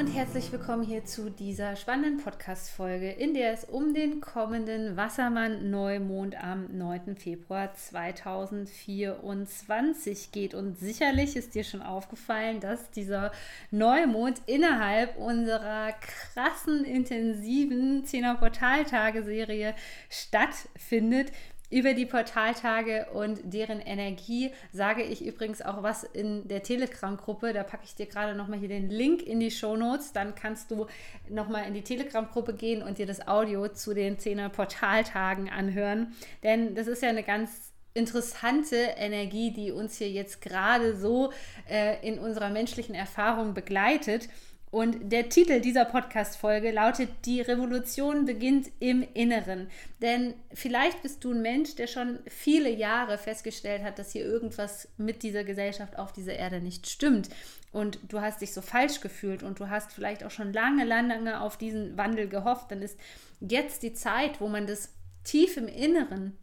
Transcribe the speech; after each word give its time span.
Und 0.00 0.08
herzlich 0.14 0.50
willkommen 0.50 0.82
hier 0.82 1.04
zu 1.04 1.30
dieser 1.30 1.76
spannenden 1.76 2.24
Podcast-Folge, 2.24 3.10
in 3.10 3.34
der 3.34 3.52
es 3.52 3.66
um 3.66 3.92
den 3.92 4.22
kommenden 4.22 4.96
Wassermann-Neumond 4.96 6.42
am 6.42 6.74
9. 6.74 7.16
Februar 7.16 7.74
2024 7.74 10.32
geht. 10.32 10.54
Und 10.54 10.78
sicherlich 10.78 11.36
ist 11.36 11.54
dir 11.54 11.64
schon 11.64 11.82
aufgefallen, 11.82 12.60
dass 12.60 12.90
dieser 12.92 13.30
Neumond 13.70 14.40
innerhalb 14.46 15.18
unserer 15.18 15.92
krassen, 15.92 16.86
intensiven 16.86 18.02
10er 18.02 18.38
Portaltage-Serie 18.38 19.74
stattfindet. 20.08 21.30
Über 21.70 21.94
die 21.94 22.04
Portaltage 22.04 23.06
und 23.12 23.40
deren 23.44 23.80
Energie 23.80 24.50
sage 24.72 25.04
ich 25.04 25.24
übrigens 25.24 25.62
auch 25.62 25.84
was 25.84 26.02
in 26.02 26.48
der 26.48 26.64
Telegram-Gruppe. 26.64 27.52
Da 27.52 27.62
packe 27.62 27.84
ich 27.84 27.94
dir 27.94 28.06
gerade 28.06 28.34
nochmal 28.34 28.58
hier 28.58 28.68
den 28.68 28.90
Link 28.90 29.22
in 29.22 29.38
die 29.38 29.52
Show 29.52 29.76
Notes. 29.76 30.12
Dann 30.12 30.34
kannst 30.34 30.72
du 30.72 30.88
nochmal 31.28 31.68
in 31.68 31.74
die 31.74 31.82
Telegram-Gruppe 31.82 32.54
gehen 32.54 32.82
und 32.82 32.98
dir 32.98 33.06
das 33.06 33.28
Audio 33.28 33.68
zu 33.68 33.94
den 33.94 34.18
10er 34.18 34.48
Portaltagen 34.48 35.48
anhören. 35.48 36.12
Denn 36.42 36.74
das 36.74 36.88
ist 36.88 37.02
ja 37.02 37.08
eine 37.08 37.22
ganz 37.22 37.70
interessante 37.94 38.76
Energie, 38.96 39.52
die 39.52 39.72
uns 39.72 39.96
hier 39.98 40.10
jetzt 40.10 40.40
gerade 40.40 40.96
so 40.96 41.32
äh, 41.68 42.04
in 42.06 42.18
unserer 42.18 42.50
menschlichen 42.50 42.94
Erfahrung 42.94 43.54
begleitet. 43.54 44.28
Und 44.70 45.10
der 45.10 45.28
Titel 45.28 45.60
dieser 45.60 45.84
Podcast-Folge 45.84 46.70
lautet: 46.70 47.08
Die 47.24 47.40
Revolution 47.40 48.24
beginnt 48.24 48.70
im 48.78 49.04
Inneren. 49.14 49.68
Denn 50.00 50.34
vielleicht 50.54 51.02
bist 51.02 51.24
du 51.24 51.32
ein 51.32 51.42
Mensch, 51.42 51.74
der 51.74 51.88
schon 51.88 52.20
viele 52.28 52.70
Jahre 52.70 53.18
festgestellt 53.18 53.82
hat, 53.82 53.98
dass 53.98 54.12
hier 54.12 54.24
irgendwas 54.24 54.88
mit 54.96 55.24
dieser 55.24 55.42
Gesellschaft 55.42 55.98
auf 55.98 56.12
dieser 56.12 56.34
Erde 56.34 56.60
nicht 56.60 56.88
stimmt. 56.88 57.30
Und 57.72 57.98
du 58.08 58.20
hast 58.20 58.42
dich 58.42 58.52
so 58.52 58.62
falsch 58.62 59.00
gefühlt 59.00 59.42
und 59.42 59.58
du 59.58 59.68
hast 59.68 59.92
vielleicht 59.92 60.22
auch 60.22 60.30
schon 60.30 60.52
lange, 60.52 60.84
lange 60.84 61.40
auf 61.40 61.56
diesen 61.56 61.96
Wandel 61.96 62.28
gehofft. 62.28 62.70
Dann 62.70 62.82
ist 62.82 62.98
jetzt 63.40 63.82
die 63.82 63.94
Zeit, 63.94 64.40
wo 64.40 64.48
man 64.48 64.68
das 64.68 64.90
tief 65.24 65.56
im 65.56 65.66
Inneren 65.66 66.36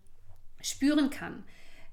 spüren 0.61 1.09
kann 1.09 1.43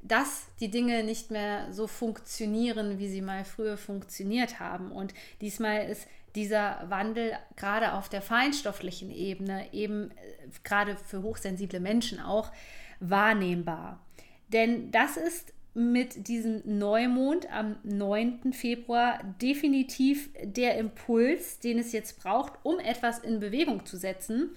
dass 0.04 0.48
die 0.60 0.70
Dinge 0.70 1.02
nicht 1.02 1.30
mehr 1.30 1.72
so 1.72 1.86
funktionieren, 1.86 2.98
wie 2.98 3.08
sie 3.08 3.22
mal 3.22 3.44
früher 3.44 3.78
funktioniert 3.78 4.60
haben. 4.60 4.92
Und 4.92 5.14
diesmal 5.40 5.88
ist 5.88 6.06
dieser 6.34 6.84
Wandel 6.88 7.32
gerade 7.56 7.92
auf 7.92 8.08
der 8.08 8.22
feinstofflichen 8.22 9.10
Ebene 9.10 9.72
eben 9.72 10.10
äh, 10.10 10.14
gerade 10.64 10.96
für 10.96 11.22
hochsensible 11.22 11.80
Menschen 11.80 12.20
auch 12.20 12.50
wahrnehmbar. 13.00 14.00
Denn 14.48 14.90
das 14.90 15.16
ist 15.16 15.52
mit 15.74 16.28
diesem 16.28 16.62
Neumond 16.64 17.50
am 17.52 17.76
9. 17.82 18.52
Februar 18.52 19.18
definitiv 19.42 20.30
der 20.40 20.78
Impuls, 20.78 21.58
den 21.58 21.78
es 21.78 21.92
jetzt 21.92 22.20
braucht, 22.20 22.52
um 22.62 22.78
etwas 22.78 23.18
in 23.18 23.40
Bewegung 23.40 23.84
zu 23.84 23.96
setzen. 23.96 24.50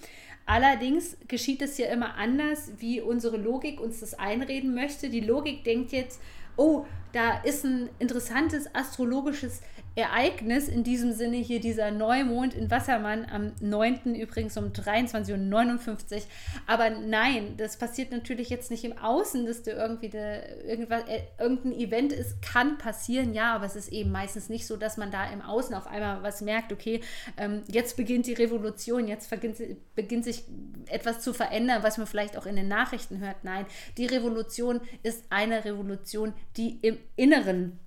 Allerdings 0.46 1.16
geschieht 1.26 1.60
es 1.60 1.76
ja 1.76 1.88
immer 1.88 2.14
anders, 2.14 2.72
wie 2.78 3.00
unsere 3.00 3.36
Logik 3.36 3.80
uns 3.80 4.00
das 4.00 4.14
einreden 4.14 4.74
möchte. 4.74 5.10
Die 5.10 5.20
Logik 5.20 5.64
denkt 5.64 5.90
jetzt, 5.90 6.20
oh, 6.56 6.86
da 7.12 7.40
ist 7.42 7.64
ein 7.64 7.90
interessantes 7.98 8.72
astrologisches 8.74 9.60
Ereignis, 9.98 10.68
in 10.68 10.84
diesem 10.84 11.12
Sinne 11.12 11.38
hier 11.38 11.58
dieser 11.58 11.90
Neumond 11.90 12.54
in 12.54 12.70
Wassermann 12.70 13.26
am 13.30 13.52
9. 13.60 14.14
übrigens 14.14 14.56
um 14.56 14.66
23.59 14.66 16.14
Uhr. 16.14 16.22
Aber 16.68 16.90
nein, 16.90 17.56
das 17.56 17.78
passiert 17.78 18.12
natürlich 18.12 18.48
jetzt 18.48 18.70
nicht 18.70 18.84
im 18.84 18.96
Außen, 18.96 19.44
dass 19.44 19.64
du 19.64 19.72
irgendwie 19.72 20.08
de, 20.08 20.68
irgendwas, 20.68 21.02
äh, 21.08 21.22
irgendein 21.40 21.72
Event 21.72 22.12
ist, 22.12 22.40
kann 22.42 22.78
passieren, 22.78 23.34
ja, 23.34 23.54
aber 23.54 23.66
es 23.66 23.74
ist 23.74 23.90
eben 23.90 24.12
meistens 24.12 24.48
nicht 24.48 24.68
so, 24.68 24.76
dass 24.76 24.98
man 24.98 25.10
da 25.10 25.28
im 25.32 25.42
Außen 25.42 25.74
auf 25.74 25.88
einmal 25.88 26.22
was 26.22 26.42
merkt, 26.42 26.72
okay, 26.72 27.00
ähm, 27.36 27.62
jetzt 27.66 27.96
beginnt 27.96 28.26
die 28.26 28.34
Revolution, 28.34 29.08
jetzt 29.08 29.28
beginnt, 29.30 29.60
beginnt 29.96 30.24
sich 30.24 30.44
etwas 30.86 31.20
zu 31.22 31.32
verändern, 31.32 31.82
was 31.82 31.98
man 31.98 32.06
vielleicht 32.06 32.38
auch 32.38 32.46
in 32.46 32.54
den 32.54 32.68
Nachrichten 32.68 33.18
hört. 33.18 33.42
Nein, 33.42 33.66
die 33.96 34.06
Revolution 34.06 34.80
ist 35.02 35.24
eine 35.30 35.64
Revolution, 35.64 36.34
die 36.56 36.78
im 36.82 36.98
Inneren 37.16 37.80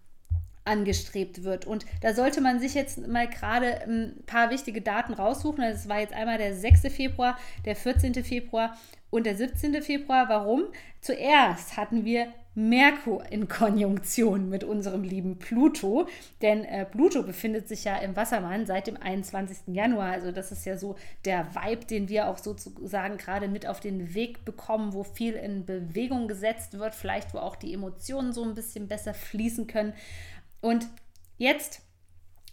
angestrebt 0.65 1.43
wird. 1.43 1.65
Und 1.65 1.85
da 2.01 2.13
sollte 2.13 2.41
man 2.41 2.59
sich 2.59 2.73
jetzt 2.73 3.07
mal 3.07 3.27
gerade 3.27 3.81
ein 3.83 4.23
paar 4.25 4.49
wichtige 4.49 4.81
Daten 4.81 5.13
raussuchen. 5.13 5.61
Das 5.61 5.89
war 5.89 5.99
jetzt 5.99 6.13
einmal 6.13 6.37
der 6.37 6.55
6. 6.55 6.81
Februar, 6.93 7.37
der 7.65 7.75
14. 7.75 8.23
Februar 8.23 8.77
und 9.09 9.25
der 9.25 9.35
17. 9.35 9.81
Februar. 9.81 10.29
Warum? 10.29 10.63
Zuerst 11.01 11.77
hatten 11.77 12.05
wir 12.05 12.27
Merkur 12.53 13.31
in 13.31 13.47
Konjunktion 13.47 14.49
mit 14.49 14.65
unserem 14.65 15.03
lieben 15.03 15.39
Pluto, 15.39 16.07
denn 16.41 16.65
äh, 16.65 16.85
Pluto 16.85 17.23
befindet 17.23 17.69
sich 17.69 17.85
ja 17.85 17.97
im 17.97 18.15
Wassermann 18.17 18.65
seit 18.65 18.87
dem 18.87 18.97
21. 18.97 19.73
Januar. 19.73 20.11
Also 20.11 20.33
das 20.33 20.51
ist 20.51 20.65
ja 20.65 20.77
so 20.77 20.95
der 21.23 21.55
Vibe, 21.55 21.85
den 21.85 22.09
wir 22.09 22.27
auch 22.27 22.37
sozusagen 22.37 23.17
gerade 23.17 23.47
mit 23.47 23.65
auf 23.65 23.79
den 23.79 24.13
Weg 24.13 24.43
bekommen, 24.43 24.93
wo 24.93 25.03
viel 25.03 25.33
in 25.33 25.65
Bewegung 25.65 26.27
gesetzt 26.27 26.77
wird, 26.77 26.93
vielleicht 26.93 27.33
wo 27.33 27.37
auch 27.37 27.55
die 27.55 27.73
Emotionen 27.73 28.33
so 28.33 28.43
ein 28.43 28.53
bisschen 28.53 28.89
besser 28.89 29.13
fließen 29.13 29.67
können. 29.67 29.93
Und 30.61 30.87
jetzt 31.37 31.81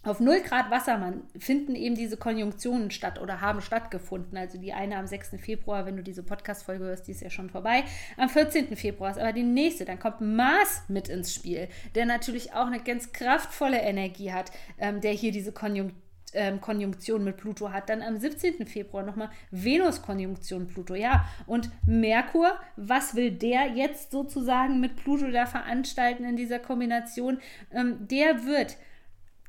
auf 0.01 0.21
0 0.21 0.41
Grad 0.41 0.71
Wassermann 0.71 1.23
finden 1.37 1.75
eben 1.75 1.95
diese 1.95 2.15
Konjunktionen 2.15 2.89
statt 2.89 3.19
oder 3.19 3.41
haben 3.41 3.61
stattgefunden. 3.61 4.37
Also 4.37 4.57
die 4.57 4.71
eine 4.71 4.97
am 4.97 5.07
6. 5.07 5.31
Februar, 5.41 5.85
wenn 5.85 5.97
du 5.97 6.03
diese 6.03 6.23
Podcast-Folge 6.23 6.85
hörst, 6.85 7.07
die 7.07 7.11
ist 7.11 7.21
ja 7.21 7.29
schon 7.29 7.49
vorbei. 7.49 7.83
Am 8.15 8.29
14. 8.29 8.75
Februar 8.77 9.11
ist 9.11 9.19
aber 9.19 9.33
die 9.33 9.43
nächste. 9.43 9.83
Dann 9.83 9.99
kommt 9.99 10.21
Mars 10.21 10.83
mit 10.87 11.09
ins 11.09 11.33
Spiel, 11.33 11.67
der 11.95 12.05
natürlich 12.05 12.53
auch 12.53 12.67
eine 12.67 12.81
ganz 12.81 13.11
kraftvolle 13.11 13.79
Energie 13.79 14.31
hat, 14.31 14.51
ähm, 14.77 15.01
der 15.01 15.11
hier 15.11 15.33
diese 15.33 15.51
Konjunktion 15.51 16.08
ähm, 16.33 16.61
Konjunktion 16.61 17.23
mit 17.23 17.37
Pluto 17.37 17.71
hat. 17.71 17.89
Dann 17.89 18.01
am 18.01 18.17
17. 18.17 18.65
Februar 18.65 19.03
nochmal 19.03 19.29
Venus-Konjunktion 19.51 20.67
Pluto. 20.67 20.95
Ja, 20.95 21.25
und 21.45 21.69
Merkur, 21.85 22.59
was 22.75 23.15
will 23.15 23.31
der 23.31 23.67
jetzt 23.67 24.11
sozusagen 24.11 24.79
mit 24.79 24.95
Pluto 24.95 25.29
da 25.31 25.45
veranstalten 25.45 26.23
in 26.23 26.35
dieser 26.35 26.59
Kombination? 26.59 27.39
Ähm, 27.71 28.07
der 28.07 28.45
wird 28.45 28.77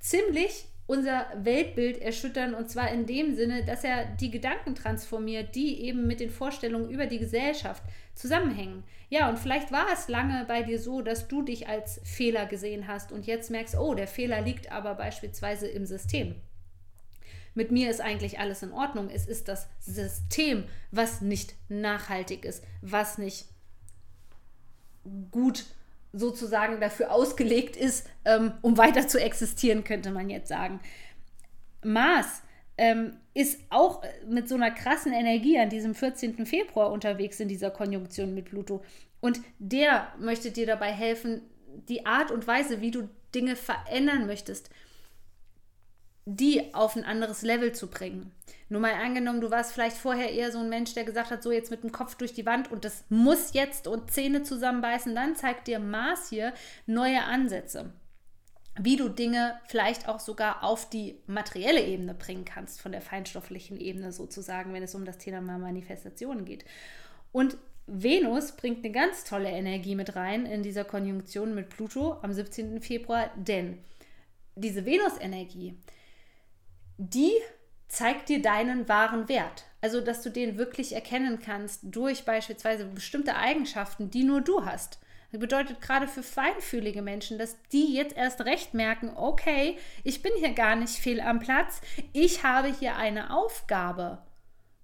ziemlich 0.00 0.66
unser 0.86 1.26
Weltbild 1.36 2.02
erschüttern 2.02 2.52
und 2.52 2.68
zwar 2.68 2.90
in 2.90 3.06
dem 3.06 3.36
Sinne, 3.36 3.64
dass 3.64 3.84
er 3.84 4.06
die 4.06 4.32
Gedanken 4.32 4.74
transformiert, 4.74 5.54
die 5.54 5.84
eben 5.84 6.08
mit 6.08 6.18
den 6.18 6.30
Vorstellungen 6.30 6.90
über 6.90 7.06
die 7.06 7.20
Gesellschaft 7.20 7.84
zusammenhängen. 8.14 8.82
Ja, 9.08 9.28
und 9.28 9.38
vielleicht 9.38 9.70
war 9.70 9.86
es 9.92 10.08
lange 10.08 10.44
bei 10.48 10.62
dir 10.62 10.80
so, 10.80 11.00
dass 11.00 11.28
du 11.28 11.42
dich 11.42 11.68
als 11.68 12.00
Fehler 12.02 12.46
gesehen 12.46 12.88
hast 12.88 13.12
und 13.12 13.26
jetzt 13.26 13.52
merkst, 13.52 13.76
oh, 13.78 13.94
der 13.94 14.08
Fehler 14.08 14.40
liegt 14.40 14.72
aber 14.72 14.96
beispielsweise 14.96 15.68
im 15.68 15.86
System 15.86 16.34
mit 17.54 17.70
mir 17.70 17.90
ist 17.90 18.00
eigentlich 18.00 18.38
alles 18.38 18.62
in 18.62 18.72
Ordnung. 18.72 19.10
Es 19.10 19.26
ist 19.26 19.48
das 19.48 19.68
System, 19.80 20.64
was 20.90 21.20
nicht 21.20 21.54
nachhaltig 21.68 22.44
ist, 22.44 22.64
was 22.82 23.18
nicht 23.18 23.46
gut 25.30 25.64
sozusagen 26.12 26.80
dafür 26.80 27.12
ausgelegt 27.12 27.76
ist, 27.76 28.08
ähm, 28.24 28.52
um 28.62 28.76
weiter 28.76 29.06
zu 29.06 29.20
existieren, 29.20 29.84
könnte 29.84 30.10
man 30.10 30.28
jetzt 30.28 30.48
sagen. 30.48 30.80
Mars 31.82 32.42
ähm, 32.76 33.16
ist 33.34 33.60
auch 33.70 34.02
mit 34.28 34.48
so 34.48 34.56
einer 34.56 34.70
krassen 34.70 35.12
Energie 35.12 35.58
an 35.58 35.70
diesem 35.70 35.94
14. 35.94 36.46
Februar 36.46 36.90
unterwegs 36.90 37.38
in 37.40 37.48
dieser 37.48 37.70
Konjunktion 37.70 38.34
mit 38.34 38.46
Pluto. 38.46 38.82
Und 39.20 39.40
der 39.58 40.08
möchte 40.18 40.50
dir 40.50 40.66
dabei 40.66 40.92
helfen, 40.92 41.42
die 41.88 42.06
Art 42.06 42.30
und 42.30 42.46
Weise, 42.46 42.80
wie 42.80 42.90
du 42.90 43.08
Dinge 43.34 43.54
verändern 43.54 44.26
möchtest, 44.26 44.70
die 46.36 46.74
auf 46.74 46.96
ein 46.96 47.04
anderes 47.04 47.42
Level 47.42 47.72
zu 47.72 47.88
bringen. 47.88 48.30
Nur 48.68 48.80
mal 48.80 48.94
angenommen, 48.94 49.40
du 49.40 49.50
warst 49.50 49.72
vielleicht 49.72 49.96
vorher 49.96 50.30
eher 50.30 50.52
so 50.52 50.58
ein 50.58 50.68
Mensch, 50.68 50.94
der 50.94 51.04
gesagt 51.04 51.30
hat, 51.30 51.42
so 51.42 51.50
jetzt 51.50 51.72
mit 51.72 51.82
dem 51.82 51.90
Kopf 51.90 52.14
durch 52.14 52.32
die 52.32 52.46
Wand 52.46 52.70
und 52.70 52.84
das 52.84 53.04
muss 53.08 53.52
jetzt 53.52 53.88
und 53.88 54.12
Zähne 54.12 54.44
zusammenbeißen, 54.44 55.14
dann 55.14 55.34
zeigt 55.34 55.66
dir 55.66 55.80
Mars 55.80 56.28
hier 56.28 56.54
neue 56.86 57.24
Ansätze, 57.24 57.92
wie 58.78 58.96
du 58.96 59.08
Dinge 59.08 59.58
vielleicht 59.66 60.08
auch 60.08 60.20
sogar 60.20 60.62
auf 60.62 60.88
die 60.88 61.18
materielle 61.26 61.82
Ebene 61.82 62.14
bringen 62.14 62.44
kannst, 62.44 62.80
von 62.80 62.92
der 62.92 63.00
feinstofflichen 63.00 63.80
Ebene 63.80 64.12
sozusagen, 64.12 64.72
wenn 64.72 64.84
es 64.84 64.94
um 64.94 65.04
das 65.04 65.18
Thema 65.18 65.40
Manifestation 65.40 66.44
geht. 66.44 66.64
Und 67.32 67.56
Venus 67.88 68.52
bringt 68.52 68.84
eine 68.84 68.92
ganz 68.92 69.24
tolle 69.24 69.50
Energie 69.50 69.96
mit 69.96 70.14
rein 70.14 70.46
in 70.46 70.62
dieser 70.62 70.84
Konjunktion 70.84 71.56
mit 71.56 71.70
Pluto 71.70 72.18
am 72.22 72.32
17. 72.32 72.80
Februar, 72.80 73.30
denn 73.34 73.78
diese 74.54 74.86
Venus-Energie, 74.86 75.76
die 77.00 77.32
zeigt 77.88 78.28
dir 78.28 78.42
deinen 78.42 78.86
wahren 78.86 79.28
Wert. 79.28 79.64
Also, 79.80 80.02
dass 80.02 80.20
du 80.20 80.30
den 80.30 80.58
wirklich 80.58 80.92
erkennen 80.94 81.40
kannst 81.42 81.80
durch 81.82 82.26
beispielsweise 82.26 82.84
bestimmte 82.84 83.36
Eigenschaften, 83.36 84.10
die 84.10 84.22
nur 84.22 84.42
du 84.42 84.66
hast. 84.66 84.98
Das 85.32 85.40
bedeutet 85.40 85.80
gerade 85.80 86.06
für 86.06 86.22
feinfühlige 86.22 87.00
Menschen, 87.00 87.38
dass 87.38 87.56
die 87.72 87.94
jetzt 87.94 88.16
erst 88.16 88.44
recht 88.44 88.74
merken, 88.74 89.12
okay, 89.16 89.78
ich 90.04 90.20
bin 90.20 90.32
hier 90.38 90.52
gar 90.52 90.76
nicht 90.76 90.96
fehl 90.96 91.20
am 91.20 91.38
Platz, 91.38 91.80
ich 92.12 92.44
habe 92.44 92.68
hier 92.68 92.96
eine 92.96 93.34
Aufgabe. 93.34 94.18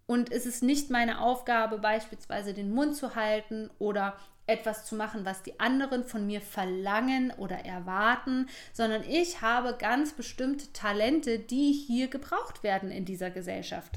Und 0.06 0.32
es 0.32 0.46
ist 0.46 0.62
nicht 0.62 0.88
meine 0.88 1.20
Aufgabe, 1.20 1.78
beispielsweise 1.78 2.54
den 2.54 2.72
Mund 2.72 2.96
zu 2.96 3.14
halten 3.14 3.68
oder 3.78 4.16
etwas 4.46 4.84
zu 4.84 4.94
machen, 4.94 5.24
was 5.24 5.42
die 5.42 5.58
anderen 5.58 6.04
von 6.04 6.26
mir 6.26 6.40
verlangen 6.40 7.32
oder 7.36 7.64
erwarten, 7.64 8.48
sondern 8.72 9.02
ich 9.08 9.40
habe 9.42 9.76
ganz 9.78 10.12
bestimmte 10.12 10.72
Talente, 10.72 11.38
die 11.38 11.72
hier 11.72 12.08
gebraucht 12.08 12.62
werden 12.62 12.90
in 12.90 13.04
dieser 13.04 13.30
Gesellschaft. 13.30 13.92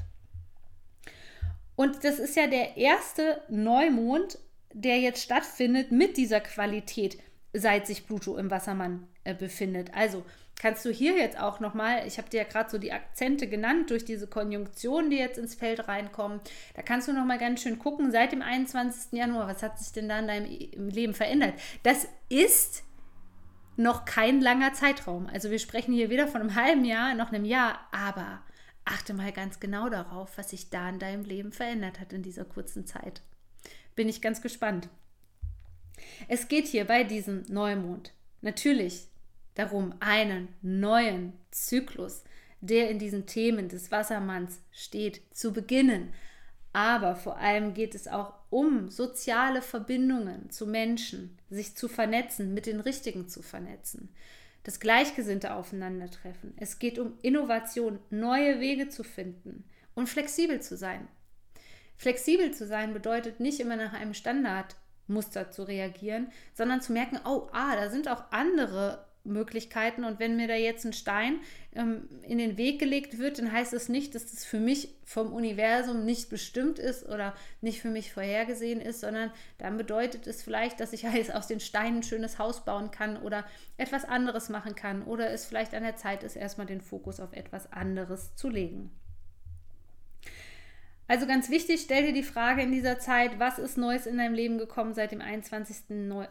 Und 1.76 2.04
das 2.04 2.18
ist 2.18 2.36
ja 2.36 2.46
der 2.46 2.76
erste 2.76 3.42
Neumond, 3.48 4.38
der 4.72 4.98
jetzt 4.98 5.22
stattfindet 5.22 5.92
mit 5.92 6.16
dieser 6.16 6.40
Qualität, 6.40 7.18
seit 7.52 7.86
sich 7.86 8.06
Pluto 8.06 8.36
im 8.36 8.50
Wassermann 8.50 9.08
äh, 9.24 9.34
befindet. 9.34 9.94
Also 9.94 10.24
kannst 10.60 10.84
du 10.84 10.90
hier 10.90 11.16
jetzt 11.16 11.40
auch 11.40 11.58
nochmal, 11.58 12.06
ich 12.06 12.18
habe 12.18 12.28
dir 12.28 12.42
ja 12.42 12.44
gerade 12.44 12.68
so 12.68 12.76
die 12.76 12.92
Akzente 12.92 13.48
genannt 13.48 13.88
durch 13.88 14.04
diese 14.04 14.26
Konjunktionen, 14.26 15.10
die 15.10 15.16
jetzt 15.16 15.38
ins 15.38 15.54
Feld 15.54 15.88
reinkommen, 15.88 16.40
da 16.74 16.82
kannst 16.82 17.08
du 17.08 17.14
nochmal 17.14 17.38
ganz 17.38 17.62
schön 17.62 17.78
gucken, 17.78 18.12
seit 18.12 18.32
dem 18.32 18.42
21. 18.42 19.12
Januar, 19.12 19.48
was 19.48 19.62
hat 19.62 19.78
sich 19.78 19.92
denn 19.92 20.10
da 20.10 20.18
in 20.18 20.28
deinem 20.28 20.88
Leben 20.90 21.14
verändert? 21.14 21.54
Das 21.82 22.06
ist 22.28 22.84
noch 23.76 24.04
kein 24.04 24.42
langer 24.42 24.74
Zeitraum. 24.74 25.26
Also 25.32 25.50
wir 25.50 25.58
sprechen 25.58 25.94
hier 25.94 26.10
weder 26.10 26.28
von 26.28 26.42
einem 26.42 26.54
halben 26.54 26.84
Jahr 26.84 27.14
noch 27.14 27.32
einem 27.32 27.46
Jahr, 27.46 27.80
aber 27.90 28.42
achte 28.84 29.14
mal 29.14 29.32
ganz 29.32 29.60
genau 29.60 29.88
darauf, 29.88 30.36
was 30.36 30.50
sich 30.50 30.68
da 30.68 30.90
in 30.90 30.98
deinem 30.98 31.24
Leben 31.24 31.52
verändert 31.52 32.00
hat 32.00 32.12
in 32.12 32.22
dieser 32.22 32.44
kurzen 32.44 32.86
Zeit. 32.86 33.22
Bin 33.94 34.10
ich 34.10 34.20
ganz 34.20 34.42
gespannt. 34.42 34.90
Es 36.28 36.48
geht 36.48 36.66
hier 36.66 36.84
bei 36.84 37.02
diesem 37.02 37.44
Neumond 37.48 38.12
natürlich 38.42 39.09
darum, 39.54 39.94
einen 40.00 40.48
neuen 40.62 41.32
Zyklus, 41.50 42.24
der 42.60 42.90
in 42.90 42.98
diesen 42.98 43.26
Themen 43.26 43.68
des 43.68 43.90
Wassermanns 43.90 44.60
steht, 44.70 45.22
zu 45.32 45.52
beginnen. 45.52 46.12
Aber 46.72 47.16
vor 47.16 47.38
allem 47.38 47.74
geht 47.74 47.94
es 47.94 48.06
auch 48.06 48.34
um 48.50 48.90
soziale 48.90 49.62
Verbindungen 49.62 50.50
zu 50.50 50.66
Menschen, 50.66 51.38
sich 51.48 51.76
zu 51.76 51.88
vernetzen, 51.88 52.54
mit 52.54 52.66
den 52.66 52.80
Richtigen 52.80 53.28
zu 53.28 53.42
vernetzen, 53.42 54.14
das 54.62 54.78
Gleichgesinnte 54.78 55.54
aufeinandertreffen. 55.54 56.54
Es 56.56 56.78
geht 56.78 56.98
um 56.98 57.14
Innovation, 57.22 57.98
neue 58.10 58.60
Wege 58.60 58.88
zu 58.88 59.02
finden 59.02 59.64
und 59.94 60.08
flexibel 60.08 60.60
zu 60.60 60.76
sein. 60.76 61.08
Flexibel 61.96 62.52
zu 62.52 62.66
sein 62.66 62.92
bedeutet 62.92 63.40
nicht 63.40 63.60
immer 63.60 63.76
nach 63.76 63.92
einem 63.92 64.14
Standardmuster 64.14 65.50
zu 65.50 65.64
reagieren, 65.64 66.30
sondern 66.54 66.80
zu 66.80 66.92
merken, 66.92 67.20
oh, 67.24 67.48
ah, 67.52 67.76
da 67.76 67.90
sind 67.90 68.08
auch 68.08 68.30
andere 68.30 69.06
Möglichkeiten 69.24 70.04
und 70.04 70.18
wenn 70.18 70.36
mir 70.36 70.48
da 70.48 70.54
jetzt 70.54 70.84
ein 70.84 70.92
Stein 70.92 71.40
ähm, 71.74 72.08
in 72.22 72.38
den 72.38 72.56
Weg 72.56 72.78
gelegt 72.78 73.18
wird, 73.18 73.38
dann 73.38 73.52
heißt 73.52 73.72
es 73.72 73.82
das 73.82 73.88
nicht, 73.88 74.14
dass 74.14 74.30
das 74.30 74.44
für 74.44 74.60
mich 74.60 74.94
vom 75.04 75.32
Universum 75.32 76.04
nicht 76.04 76.30
bestimmt 76.30 76.78
ist 76.78 77.08
oder 77.08 77.34
nicht 77.60 77.80
für 77.80 77.90
mich 77.90 78.12
vorhergesehen 78.12 78.80
ist, 78.80 79.00
sondern 79.00 79.30
dann 79.58 79.76
bedeutet 79.76 80.26
es 80.26 80.42
vielleicht, 80.42 80.80
dass 80.80 80.92
ich 80.92 81.04
halt 81.06 81.34
aus 81.34 81.46
den 81.46 81.60
Steinen 81.60 81.98
ein 81.98 82.02
schönes 82.02 82.38
Haus 82.38 82.64
bauen 82.64 82.90
kann 82.90 83.16
oder 83.18 83.44
etwas 83.76 84.04
anderes 84.04 84.48
machen 84.48 84.74
kann 84.74 85.02
oder 85.02 85.30
es 85.30 85.44
vielleicht 85.44 85.74
an 85.74 85.82
der 85.82 85.96
Zeit 85.96 86.22
ist, 86.22 86.36
erstmal 86.36 86.66
den 86.66 86.80
Fokus 86.80 87.20
auf 87.20 87.32
etwas 87.32 87.72
anderes 87.72 88.34
zu 88.36 88.48
legen. 88.48 88.90
Also 91.10 91.26
ganz 91.26 91.50
wichtig, 91.50 91.80
stell 91.80 92.06
dir 92.06 92.12
die 92.12 92.22
Frage 92.22 92.62
in 92.62 92.70
dieser 92.70 93.00
Zeit, 93.00 93.40
was 93.40 93.58
ist 93.58 93.76
Neues 93.76 94.06
in 94.06 94.16
deinem 94.16 94.32
Leben 94.32 94.58
gekommen 94.58 94.94
seit 94.94 95.10
dem 95.10 95.20
21. 95.20 95.76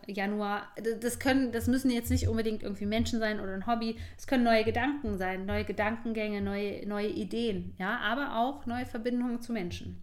Januar? 0.07 0.69
Das 1.01 1.19
können, 1.19 1.51
das 1.51 1.67
müssen 1.67 1.91
jetzt 1.91 2.09
nicht 2.09 2.29
unbedingt 2.29 2.63
irgendwie 2.63 2.85
Menschen 2.85 3.19
sein 3.19 3.41
oder 3.41 3.53
ein 3.53 3.67
Hobby. 3.67 3.97
Es 4.17 4.25
können 4.25 4.45
neue 4.45 4.63
Gedanken 4.63 5.17
sein, 5.17 5.45
neue 5.45 5.65
Gedankengänge, 5.65 6.41
neue, 6.41 6.87
neue 6.87 7.09
Ideen, 7.09 7.75
ja, 7.77 7.97
aber 7.97 8.37
auch 8.37 8.65
neue 8.67 8.85
Verbindungen 8.85 9.41
zu 9.41 9.51
Menschen. 9.51 10.01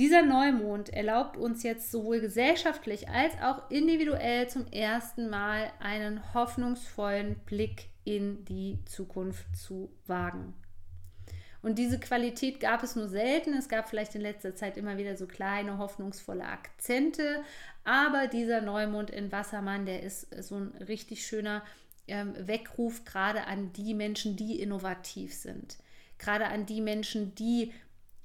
Dieser 0.00 0.22
Neumond 0.22 0.88
erlaubt 0.88 1.36
uns 1.36 1.62
jetzt 1.62 1.92
sowohl 1.92 2.20
gesellschaftlich 2.20 3.08
als 3.08 3.34
auch 3.40 3.70
individuell 3.70 4.48
zum 4.48 4.66
ersten 4.72 5.30
Mal 5.30 5.70
einen 5.78 6.34
hoffnungsvollen 6.34 7.36
Blick 7.46 7.90
in 8.02 8.44
die 8.44 8.80
Zukunft 8.86 9.56
zu 9.56 9.88
wagen. 10.08 10.52
Und 11.64 11.78
diese 11.78 11.98
Qualität 11.98 12.60
gab 12.60 12.82
es 12.82 12.94
nur 12.94 13.08
selten. 13.08 13.54
Es 13.54 13.70
gab 13.70 13.88
vielleicht 13.88 14.14
in 14.14 14.20
letzter 14.20 14.54
Zeit 14.54 14.76
immer 14.76 14.98
wieder 14.98 15.16
so 15.16 15.26
kleine, 15.26 15.78
hoffnungsvolle 15.78 16.44
Akzente. 16.44 17.42
Aber 17.84 18.26
dieser 18.26 18.60
Neumond 18.60 19.08
in 19.08 19.32
Wassermann, 19.32 19.86
der 19.86 20.02
ist 20.02 20.26
so 20.44 20.56
ein 20.56 20.74
richtig 20.86 21.26
schöner 21.26 21.62
ähm, 22.06 22.34
Weckruf, 22.38 23.06
gerade 23.06 23.46
an 23.46 23.72
die 23.72 23.94
Menschen, 23.94 24.36
die 24.36 24.60
innovativ 24.60 25.32
sind. 25.32 25.78
Gerade 26.18 26.48
an 26.48 26.66
die 26.66 26.82
Menschen, 26.82 27.34
die 27.34 27.72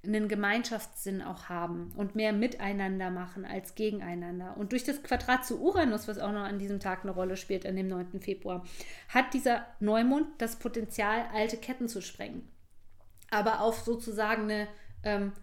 einen 0.04 0.28
Gemeinschaftssinn 0.28 1.22
auch 1.22 1.48
haben 1.48 1.94
und 1.96 2.16
mehr 2.16 2.34
miteinander 2.34 3.10
machen 3.10 3.46
als 3.46 3.74
gegeneinander. 3.74 4.58
Und 4.58 4.74
durch 4.74 4.84
das 4.84 5.02
Quadrat 5.02 5.46
zu 5.46 5.62
Uranus, 5.62 6.10
was 6.10 6.20
auch 6.20 6.34
noch 6.34 6.44
an 6.44 6.60
diesem 6.60 6.82
Tag 6.82 7.04
eine 7.04 7.12
Rolle 7.12 7.38
spielt, 7.38 7.66
an 7.66 7.78
dem 7.78 7.88
9. 7.88 8.20
Februar, 8.20 8.66
hat 9.08 9.34
dieser 9.34 9.66
Neumond 9.80 10.28
das 10.40 10.58
Potenzial, 10.58 11.26
alte 11.34 11.56
Ketten 11.56 11.88
zu 11.88 12.02
sprengen 12.02 12.46
aber 13.32 13.62
auf 13.62 13.80
sozusagen 13.82 14.44
eine, 14.44 14.68
ähm, 15.04 15.34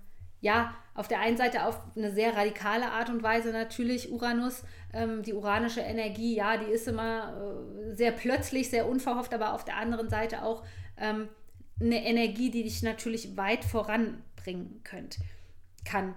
ja, 0.40 0.74
auf 0.94 1.08
der 1.08 1.20
einen 1.20 1.36
Seite 1.36 1.66
auf 1.66 1.78
eine 1.96 2.10
sehr 2.10 2.36
radikale 2.36 2.90
Art 2.90 3.10
und 3.10 3.22
Weise 3.22 3.50
natürlich 3.50 4.10
Uranus, 4.10 4.64
ähm, 4.92 5.22
die 5.22 5.34
uranische 5.34 5.80
Energie, 5.80 6.34
ja, 6.34 6.56
die 6.56 6.70
ist 6.70 6.88
immer 6.88 7.34
äh, 7.36 7.94
sehr 7.94 8.12
plötzlich, 8.12 8.70
sehr 8.70 8.88
unverhofft, 8.88 9.34
aber 9.34 9.52
auf 9.52 9.64
der 9.64 9.76
anderen 9.76 10.08
Seite 10.08 10.42
auch 10.42 10.64
ähm, 10.96 11.28
eine 11.80 12.04
Energie, 12.04 12.50
die 12.50 12.62
dich 12.62 12.82
natürlich 12.82 13.36
weit 13.36 13.64
voranbringen 13.64 14.80
könnt, 14.84 15.18
kann. 15.84 16.14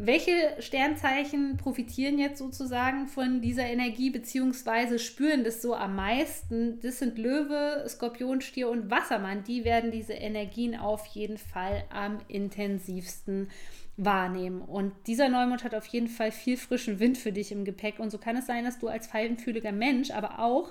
Welche 0.00 0.54
Sternzeichen 0.60 1.56
profitieren 1.56 2.20
jetzt 2.20 2.38
sozusagen 2.38 3.08
von 3.08 3.40
dieser 3.40 3.64
Energie 3.64 4.10
beziehungsweise 4.10 5.00
spüren 5.00 5.42
das 5.42 5.60
so 5.60 5.74
am 5.74 5.96
meisten? 5.96 6.78
Das 6.78 7.00
sind 7.00 7.18
Löwe, 7.18 7.84
Skorpion, 7.88 8.40
Stier 8.40 8.70
und 8.70 8.92
Wassermann. 8.92 9.42
Die 9.42 9.64
werden 9.64 9.90
diese 9.90 10.12
Energien 10.12 10.76
auf 10.76 11.04
jeden 11.06 11.36
Fall 11.36 11.82
am 11.90 12.20
intensivsten 12.28 13.50
wahrnehmen. 13.96 14.62
Und 14.62 14.92
dieser 15.08 15.28
Neumond 15.28 15.64
hat 15.64 15.74
auf 15.74 15.86
jeden 15.86 16.06
Fall 16.06 16.30
viel 16.30 16.56
frischen 16.56 17.00
Wind 17.00 17.18
für 17.18 17.32
dich 17.32 17.50
im 17.50 17.64
Gepäck. 17.64 17.98
Und 17.98 18.10
so 18.10 18.18
kann 18.18 18.36
es 18.36 18.46
sein, 18.46 18.64
dass 18.64 18.78
du 18.78 18.86
als 18.86 19.08
feinfühliger 19.08 19.72
Mensch, 19.72 20.12
aber 20.12 20.38
auch 20.38 20.70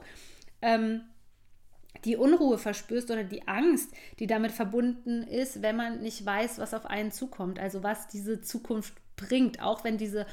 ähm, 0.62 1.02
die 2.06 2.16
Unruhe 2.16 2.58
verspürst 2.58 3.12
oder 3.12 3.26
die 3.26 3.46
Angst, 3.46 3.92
die 4.20 4.28
damit 4.28 4.54
verbunden 4.54 5.24
ist, 5.24 5.62
wenn 5.62 5.76
man 5.76 6.00
nicht 6.00 6.26
weiß, 6.26 6.60
was 6.60 6.74
auf 6.74 6.86
einen 6.86 7.12
zukommt. 7.12 7.60
Also 7.60 7.84
was 7.84 8.08
diese 8.08 8.40
Zukunft 8.40 8.94
bringt, 9.18 9.62
auch 9.62 9.84
wenn 9.84 9.98
diese 9.98 10.26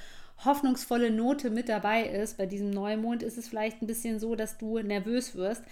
hoffnungsvolle 0.45 1.11
Note 1.11 1.51
mit 1.51 1.69
dabei 1.69 2.05
ist. 2.05 2.37
Bei 2.37 2.47
diesem 2.47 2.71
Neumond 2.71 3.23
ist 3.23 3.39
es 3.39 3.49
vielleicht 3.49 3.81
ein 3.81 3.87
bisschen 3.87 4.19
so, 4.19 4.35
dass 4.35 4.59
du 4.59 4.79
nervös 4.79 5.35
wirst. 5.37 5.63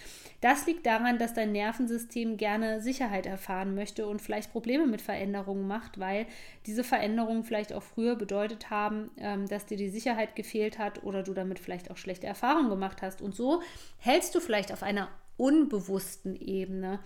Das 0.41 0.65
liegt 0.65 0.85
daran, 0.85 1.19
dass 1.19 1.33
dein 1.33 1.51
Nervensystem 1.51 2.37
gerne 2.37 2.81
Sicherheit 2.81 3.25
erfahren 3.25 3.75
möchte 3.75 4.07
und 4.07 4.21
vielleicht 4.21 4.51
Probleme 4.51 4.87
mit 4.87 5.01
Veränderungen 5.01 5.67
macht, 5.67 5.99
weil 5.99 6.25
diese 6.65 6.83
Veränderungen 6.83 7.43
vielleicht 7.43 7.73
auch 7.73 7.83
früher 7.83 8.15
bedeutet 8.15 8.69
haben, 8.69 9.11
ähm, 9.17 9.47
dass 9.47 9.65
dir 9.65 9.77
die 9.77 9.89
Sicherheit 9.89 10.35
gefehlt 10.35 10.79
hat 10.79 11.03
oder 11.03 11.23
du 11.23 11.33
damit 11.33 11.59
vielleicht 11.59 11.91
auch 11.91 11.97
schlechte 11.97 12.27
Erfahrungen 12.27 12.69
gemacht 12.69 13.01
hast. 13.01 13.21
Und 13.21 13.35
so 13.35 13.61
hältst 13.97 14.33
du 14.33 14.39
vielleicht 14.39 14.71
auf 14.71 14.83
einer 14.83 15.09
unbewussten 15.37 16.35
Ebene 16.35 16.99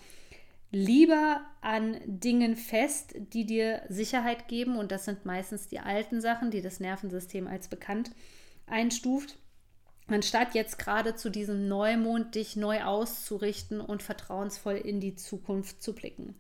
lieber 0.72 1.42
an 1.62 1.98
Dingen 2.06 2.56
fest, 2.56 3.16
die 3.34 3.46
dir 3.46 3.84
Sicherheit 3.90 4.48
geben. 4.48 4.78
Und 4.78 4.92
das 4.92 5.06
sind 5.06 5.26
meistens 5.26 5.68
die 5.68 5.80
alten 5.80 6.22
Sachen, 6.22 6.52
die 6.52 6.62
das 6.62 6.80
Nervensystem 6.80 7.48
als 7.48 7.68
bekannt 7.68 8.12
einstuft. 8.66 9.38
Anstatt 10.10 10.56
jetzt 10.56 10.80
gerade 10.80 11.16
zu 11.16 11.30
diesem 11.30 11.68
Neumond 11.68 12.36
dich 12.36 12.56
neu 12.56 12.84
auszurichten 12.84 13.82
und 13.82 14.02
vertrauensvoll 14.02 14.76
in 14.76 15.02
die 15.02 15.16
Zukunft 15.16 15.82
zu 15.84 15.94
blicken. 15.94 16.36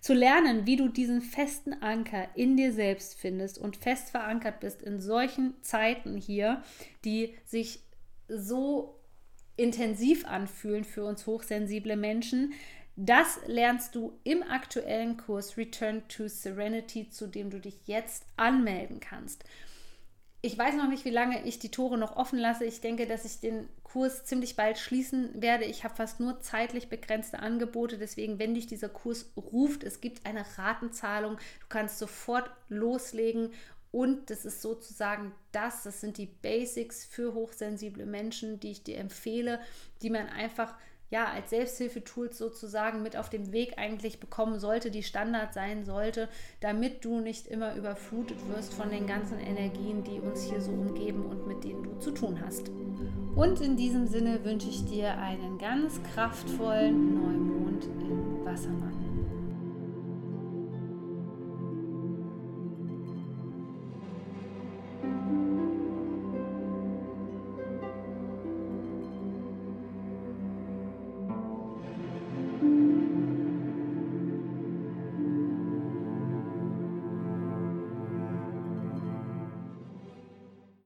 Zu 0.00 0.14
lernen, 0.14 0.64
wie 0.64 0.76
du 0.76 0.88
diesen 0.88 1.20
festen 1.20 1.74
Anker 1.82 2.28
in 2.34 2.56
dir 2.56 2.72
selbst 2.72 3.18
findest 3.18 3.58
und 3.58 3.76
fest 3.76 4.08
verankert 4.08 4.60
bist 4.60 4.80
in 4.80 5.00
solchen 5.00 5.62
Zeiten 5.62 6.16
hier, 6.16 6.62
die 7.04 7.34
sich 7.44 7.80
so 8.28 8.98
intensiv 9.56 10.24
anfühlen 10.24 10.84
für 10.84 11.04
uns 11.04 11.26
hochsensible 11.26 11.96
Menschen, 11.96 12.54
das 12.96 13.40
lernst 13.46 13.94
du 13.94 14.18
im 14.24 14.42
aktuellen 14.42 15.16
Kurs 15.16 15.56
Return 15.56 16.06
to 16.08 16.28
Serenity, 16.28 17.08
zu 17.08 17.26
dem 17.26 17.50
du 17.50 17.60
dich 17.60 17.80
jetzt 17.86 18.24
anmelden 18.36 19.00
kannst. 19.00 19.44
ich 20.42 20.56
weiß 20.56 20.74
noch 20.76 20.88
nicht, 20.88 21.04
wie 21.04 21.10
lange 21.10 21.44
ich 21.44 21.58
die 21.58 21.70
Tore 21.70 21.98
noch 21.98 22.16
offen 22.16 22.38
lasse. 22.38 22.64
Ich 22.64 22.80
denke, 22.80 23.06
dass 23.06 23.26
ich 23.26 23.40
den 23.40 23.68
Kurs 23.82 24.24
ziemlich 24.24 24.56
bald 24.56 24.78
schließen 24.78 25.42
werde. 25.42 25.64
Ich 25.64 25.84
habe 25.84 25.96
fast 25.96 26.18
nur 26.18 26.40
zeitlich 26.40 26.88
begrenzte 26.88 27.40
Angebote. 27.40 27.98
Deswegen, 27.98 28.38
wenn 28.38 28.54
dich 28.54 28.66
dieser 28.66 28.88
Kurs 28.88 29.32
ruft, 29.36 29.84
es 29.84 30.00
gibt 30.00 30.24
eine 30.24 30.44
Ratenzahlung. 30.56 31.36
Du 31.36 31.66
kannst 31.68 31.98
sofort 31.98 32.50
loslegen. 32.68 33.52
Und 33.92 34.30
das 34.30 34.44
ist 34.44 34.62
sozusagen 34.62 35.32
das, 35.52 35.82
das 35.82 36.00
sind 36.00 36.16
die 36.16 36.26
Basics 36.26 37.04
für 37.04 37.34
hochsensible 37.34 38.06
Menschen, 38.06 38.60
die 38.60 38.70
ich 38.70 38.84
dir 38.84 38.98
empfehle, 38.98 39.60
die 40.00 40.10
man 40.10 40.28
einfach 40.28 40.74
ja, 41.10 41.26
als 41.26 41.50
Selbsthilfetools 41.50 42.38
sozusagen 42.38 43.02
mit 43.02 43.16
auf 43.16 43.28
dem 43.28 43.52
Weg 43.52 43.78
eigentlich 43.78 44.20
bekommen 44.20 44.60
sollte, 44.60 44.90
die 44.90 45.02
Standard 45.02 45.52
sein 45.52 45.84
sollte, 45.84 46.28
damit 46.60 47.04
du 47.04 47.20
nicht 47.20 47.48
immer 47.48 47.74
überflutet 47.74 48.38
wirst 48.48 48.72
von 48.72 48.90
den 48.90 49.06
ganzen 49.06 49.38
Energien, 49.40 50.04
die 50.04 50.20
uns 50.20 50.44
hier 50.44 50.60
so 50.60 50.70
umgeben 50.70 51.26
und 51.26 51.48
mit 51.48 51.64
denen 51.64 51.82
du 51.82 51.98
zu 51.98 52.12
tun 52.12 52.40
hast. 52.44 52.70
Und 53.34 53.60
in 53.60 53.76
diesem 53.76 54.06
Sinne 54.06 54.44
wünsche 54.44 54.68
ich 54.68 54.84
dir 54.84 55.18
einen 55.18 55.58
ganz 55.58 56.00
kraftvollen 56.14 57.14
Neumond 57.14 57.84
in 57.84 58.44
Wassermann. 58.44 59.19